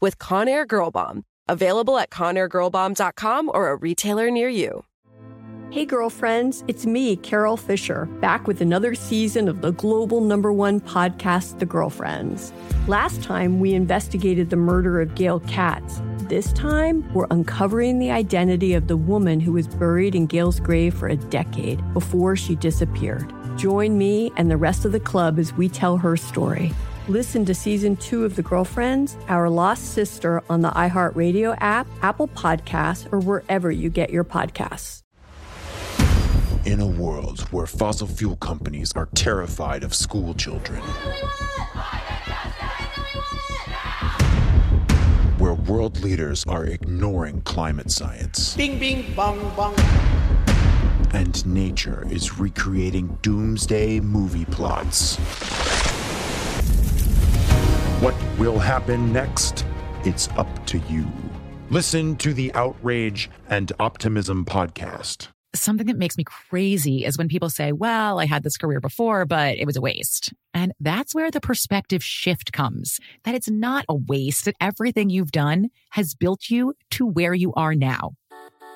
[0.00, 1.24] with Conair Girl Bomb.
[1.48, 4.84] Available at ConairGirlBomb.com or a retailer near you.
[5.74, 10.80] Hey, girlfriends, it's me, Carol Fisher, back with another season of the global number one
[10.80, 12.52] podcast, The Girlfriends.
[12.86, 16.00] Last time, we investigated the murder of Gail Katz.
[16.28, 20.94] This time, we're uncovering the identity of the woman who was buried in Gail's grave
[20.94, 23.32] for a decade before she disappeared.
[23.56, 26.72] Join me and the rest of the club as we tell her story.
[27.08, 32.28] Listen to season two of The Girlfriends, Our Lost Sister on the iHeartRadio app, Apple
[32.28, 35.02] Podcasts, or wherever you get your podcasts.
[36.64, 40.80] In a world where fossil fuel companies are terrified of school children,
[45.36, 49.74] where world leaders are ignoring climate science, Bing, bing, bong, bong.
[51.12, 55.18] and nature is recreating doomsday movie plots.
[58.04, 59.64] What will happen next?
[60.04, 61.10] It's up to you.
[61.70, 65.28] Listen to the Outrage and Optimism podcast.
[65.54, 69.24] Something that makes me crazy is when people say, well, I had this career before,
[69.24, 70.34] but it was a waste.
[70.52, 75.32] And that's where the perspective shift comes that it's not a waste, that everything you've
[75.32, 78.10] done has built you to where you are now.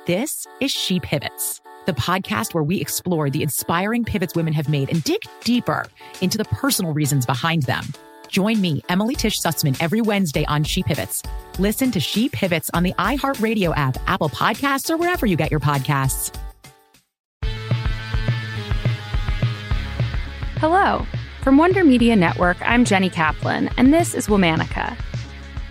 [0.07, 4.89] This is She Pivots, the podcast where we explore the inspiring pivots women have made
[4.89, 5.85] and dig deeper
[6.23, 7.85] into the personal reasons behind them.
[8.29, 11.23] Join me, Emily Tish Sussman, every Wednesday on She Pivots.
[11.59, 15.61] Listen to She Pivots on the iHeartRadio app, Apple Podcasts, or wherever you get your
[15.61, 16.35] podcasts.
[20.61, 21.07] Hello.
[21.43, 24.97] From Wonder Media Network, I'm Jenny Kaplan, and this is Womanica.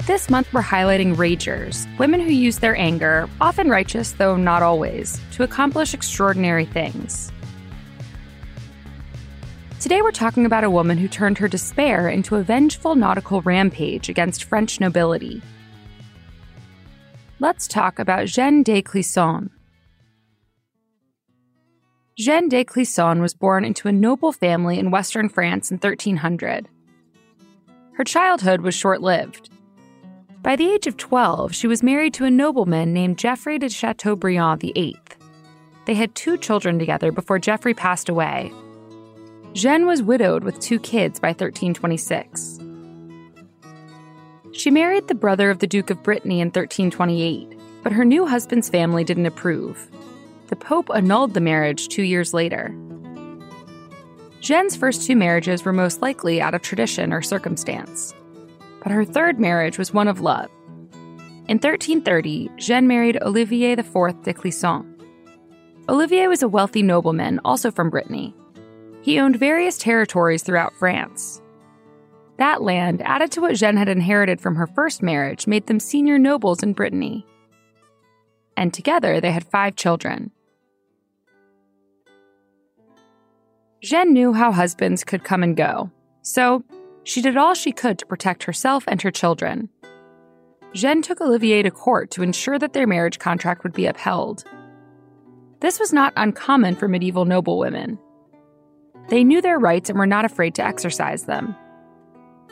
[0.07, 5.19] This month, we're highlighting ragers, women who use their anger, often righteous though not always,
[5.33, 7.31] to accomplish extraordinary things.
[9.87, 14.09] Today, we're talking about a woman who turned her despair into a vengeful nautical rampage
[14.09, 15.41] against French nobility.
[17.39, 19.49] Let's talk about Jeanne de Clisson.
[22.17, 26.67] Jeanne de Clisson was born into a noble family in western France in 1300.
[27.93, 29.49] Her childhood was short lived.
[30.43, 34.59] By the age of 12, she was married to a nobleman named Geoffrey de Chateaubriand
[34.59, 34.99] VIII.
[35.85, 38.51] They had two children together before Geoffrey passed away.
[39.53, 42.59] Jeanne was widowed with two kids by 1326.
[44.51, 48.69] She married the brother of the Duke of Brittany in 1328, but her new husband's
[48.69, 49.89] family didn't approve.
[50.47, 52.75] The Pope annulled the marriage two years later.
[54.39, 58.13] Jeanne's first two marriages were most likely out of tradition or circumstance,
[58.81, 60.49] but her third marriage was one of love.
[61.47, 64.85] In 1330, Jeanne married Olivier IV de Clisson.
[65.89, 68.35] Olivier was a wealthy nobleman, also from Brittany.
[69.07, 71.41] He owned various territories throughout France.
[72.39, 76.19] That land, added to what Jeanne had inherited from her first marriage, made them senior
[76.19, 77.25] nobles in Brittany.
[78.57, 80.31] And together they had five children.
[83.81, 85.89] Jeanne knew how husbands could come and go,
[86.21, 86.65] so
[87.05, 89.69] she did all she could to protect herself and her children.
[90.73, 94.43] Jeanne took Olivier to court to ensure that their marriage contract would be upheld.
[95.61, 97.99] This was not uncommon for medieval noblewomen.
[99.09, 101.55] They knew their rights and were not afraid to exercise them.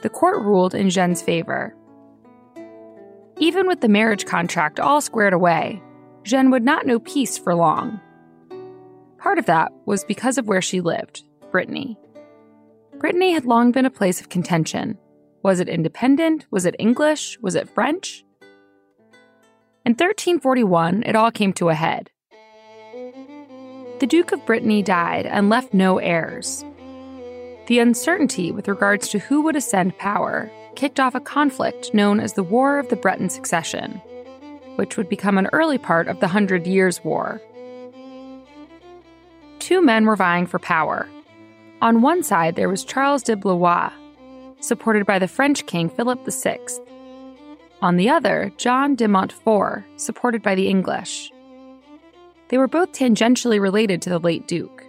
[0.02, 1.76] The court ruled in Jeanne's favor.
[3.38, 5.82] Even with the marriage contract all squared away,
[6.24, 8.00] Jeanne would not know peace for long.
[9.18, 11.98] Part of that was because of where she lived, Brittany.
[13.00, 14.98] Brittany had long been a place of contention.
[15.44, 16.46] Was it independent?
[16.50, 17.38] Was it English?
[17.42, 18.24] Was it French?
[19.86, 22.10] In 1341, it all came to a head.
[24.00, 26.66] The Duke of Brittany died and left no heirs.
[27.68, 32.34] The uncertainty with regards to who would ascend power kicked off a conflict known as
[32.34, 34.02] the War of the Breton Succession,
[34.76, 37.42] which would become an early part of the Hundred Years' War.
[39.60, 41.08] Two men were vying for power.
[41.82, 43.92] On one side, there was Charles de Blois,
[44.60, 46.60] supported by the French king Philip VI.
[47.82, 51.32] On the other, John de Montfort, supported by the English.
[52.50, 54.84] They were both tangentially related to the late Duke.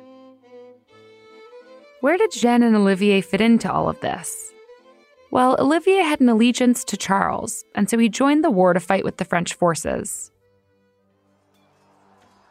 [2.01, 4.53] Where did Jeanne and Olivier fit into all of this?
[5.31, 9.05] Well, Olivier had an allegiance to Charles, and so he joined the war to fight
[9.05, 10.31] with the French forces.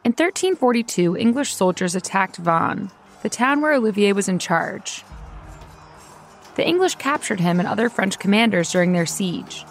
[0.04, 2.90] In 1342, English soldiers attacked Vannes,
[3.22, 5.04] the town where Olivier was in charge.
[6.56, 9.64] The English captured him and other French commanders during their siege.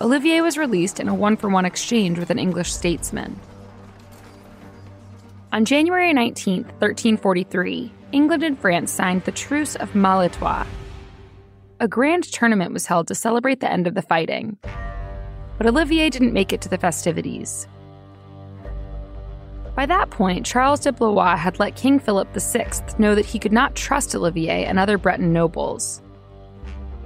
[0.00, 3.38] Olivier was released in a one for one exchange with an English statesman.
[5.52, 10.64] On January 19, 1343, England and France signed the Truce of Malestroit.
[11.80, 14.58] A grand tournament was held to celebrate the end of the fighting.
[15.58, 17.66] But Olivier didn't make it to the festivities.
[19.74, 23.52] By that point, Charles de Blois had let King Philip VI know that he could
[23.52, 26.00] not trust Olivier and other Breton nobles.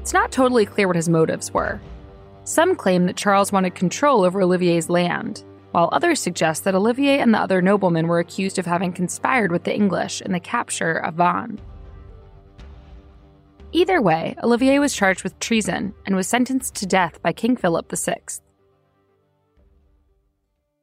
[0.00, 1.80] It's not totally clear what his motives were.
[2.44, 5.42] Some claim that Charles wanted control over Olivier's land,
[5.74, 9.64] while others suggest that Olivier and the other noblemen were accused of having conspired with
[9.64, 11.58] the English in the capture of Vannes.
[13.72, 17.90] Either way, Olivier was charged with treason and was sentenced to death by King Philip
[17.90, 18.20] VI.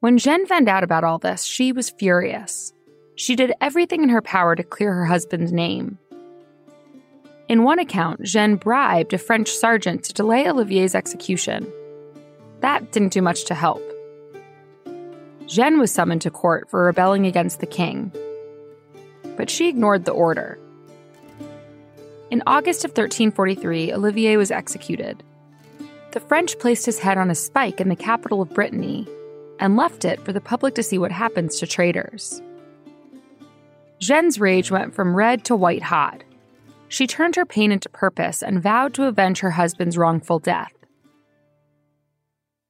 [0.02, 2.74] When Jeanne found out about all this, she was furious.
[3.16, 6.00] She did everything in her power to clear her husband's name.
[7.48, 11.72] In one account, Jeanne bribed a French sergeant to delay Olivier's execution.
[12.60, 13.82] That didn't do much to help.
[15.52, 18.10] Jeanne was summoned to court for rebelling against the king,
[19.36, 20.58] but she ignored the order.
[22.30, 25.22] In August of 1343, Olivier was executed.
[26.12, 29.06] The French placed his head on a spike in the capital of Brittany
[29.60, 32.42] and left it for the public to see what happens to traitors.
[34.00, 36.24] Jeanne's rage went from red to white hot.
[36.88, 40.72] She turned her pain into purpose and vowed to avenge her husband's wrongful death.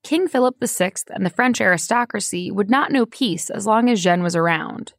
[0.04, 4.24] King Philip VI and the French aristocracy would not know peace as long as Jeanne
[4.24, 4.94] was around.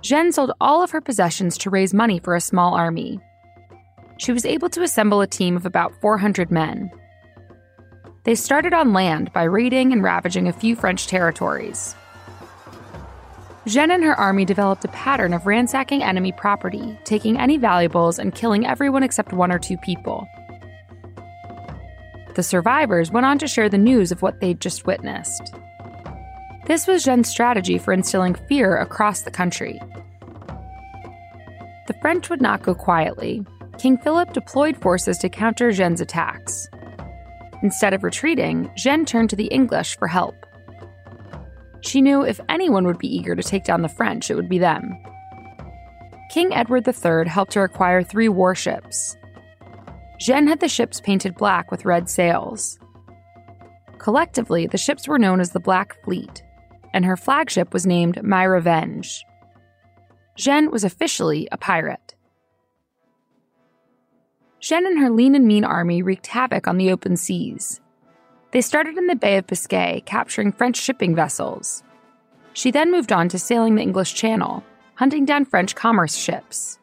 [0.00, 3.20] Jeanne sold all of her possessions to raise money for a small army.
[4.18, 6.90] She was able to assemble a team of about 400 men.
[8.24, 11.94] They started on land by raiding and ravaging a few French territories.
[13.66, 18.34] Jeanne and her army developed a pattern of ransacking enemy property, taking any valuables, and
[18.34, 20.26] killing everyone except one or two people.
[22.36, 25.54] The survivors went on to share the news of what they'd just witnessed.
[26.66, 29.80] This was Jeanne's strategy for instilling fear across the country.
[31.86, 33.42] The French would not go quietly.
[33.78, 36.68] King Philip deployed forces to counter Jeanne's attacks.
[37.62, 40.34] Instead of retreating, Jeanne turned to the English for help.
[41.80, 44.58] She knew if anyone would be eager to take down the French, it would be
[44.58, 44.94] them.
[46.28, 49.16] King Edward III helped her acquire three warships.
[50.18, 52.78] Jeanne had the ships painted black with red sails.
[53.98, 56.42] Collectively, the ships were known as the Black Fleet,
[56.94, 59.24] and her flagship was named My Revenge.
[60.36, 62.14] Jeanne was officially a pirate.
[64.60, 67.80] Jeanne and her lean and mean army wreaked havoc on the open seas.
[68.52, 71.82] They started in the Bay of Biscay, capturing French shipping vessels.
[72.52, 74.64] She then moved on to sailing the English Channel,
[74.94, 76.78] hunting down French commerce ships.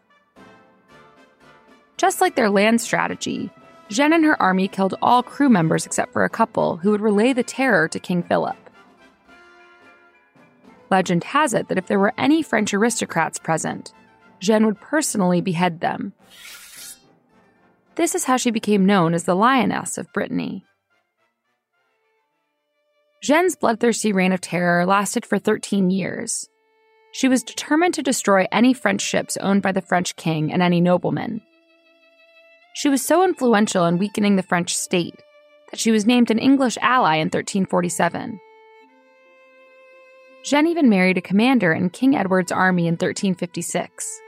[1.98, 3.50] Just like their land strategy,
[3.90, 7.34] Jeanne and her army killed all crew members except for a couple who would relay
[7.34, 8.58] the terror to King Philip.
[10.90, 13.94] Legend has it that if there were any French aristocrats present,
[14.40, 16.14] Jeanne would personally behead them.
[17.96, 20.66] This is how she became known as the Lioness of Brittany.
[23.22, 26.50] Jeanne's bloodthirsty reign of terror lasted for 13 years.
[27.14, 30.82] She was determined to destroy any French ships owned by the French king and any
[30.82, 31.42] nobleman.
[32.74, 35.16] She was so influential in weakening the French state
[35.70, 38.40] that she was named an English ally in 1347.
[40.44, 44.20] Jeanne even married a commander in King Edward's army in 1356.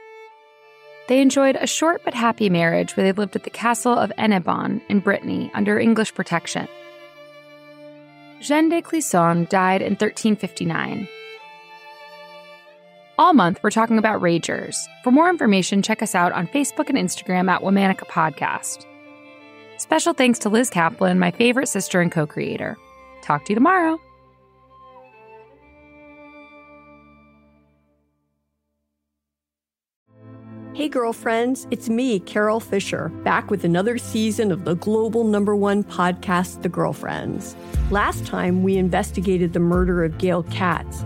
[1.07, 4.81] They enjoyed a short but happy marriage where they lived at the castle of Hennebont
[4.89, 6.67] in Brittany under English protection.
[8.41, 11.07] Jeanne de Clisson died in 1359.
[13.17, 14.75] All month, we're talking about Ragers.
[15.01, 18.85] For more information, check us out on Facebook and Instagram at Womanica Podcast.
[19.77, 22.75] Special thanks to Liz Kaplan, my favorite sister and co creator.
[23.21, 24.01] Talk to you tomorrow.
[30.73, 35.85] Hey, girlfriends, it's me, Carol Fisher, back with another season of the global number one
[35.85, 37.55] podcast, The Girlfriends.
[37.91, 41.05] Last time, we investigated the murder of Gail Katz.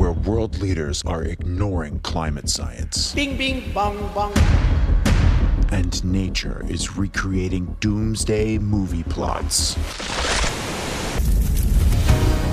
[0.00, 4.32] where world leaders are ignoring climate science, Bing bing bong bong.
[5.72, 9.74] and nature is recreating doomsday movie plots.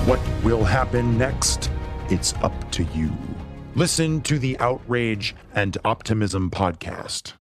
[0.05, 1.71] What will happen next?
[2.09, 3.13] It's up to you.
[3.75, 7.36] Listen to the Outrage and Optimism podcast.